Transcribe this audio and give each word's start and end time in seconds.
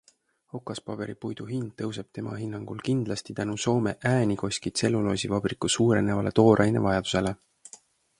Okaspaberipuidu 0.59 1.43
hind 1.49 1.67
tõuseb 1.81 2.07
tema 2.17 2.31
hinnangul 2.39 2.79
kindlasti 2.87 3.35
tänu 3.39 3.57
Soome 3.65 3.93
Äänikoski 4.13 4.73
tselluloosivabriku 4.79 5.71
suurenevale 5.75 6.33
toorainevajadusele. 6.41 7.35